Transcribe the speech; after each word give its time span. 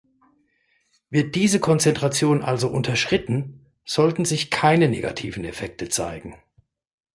Wird 1.11 1.35
diese 1.35 1.59
Konzentration 1.59 2.41
also 2.41 2.69
unterschritten, 2.69 3.67
sollten 3.85 4.25
sich 4.25 4.49
keine 4.49 4.89
negativen 4.89 5.45
Effekte 5.45 5.89
zeigen. 5.89 6.41